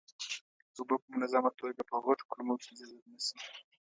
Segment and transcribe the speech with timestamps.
[0.77, 3.35] اوبه په منظمه توګه په غټو کولمو کې جذب نشي.